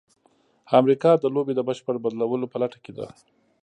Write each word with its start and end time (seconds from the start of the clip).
امریکا 0.79 1.11
د 1.17 1.25
لوبې 1.35 1.53
د 1.55 1.61
بشپړ 1.67 1.95
بدلولو 2.03 2.45
په 2.51 2.57
لټه 2.61 2.79
کې 2.83 2.91
ده. 2.97 3.07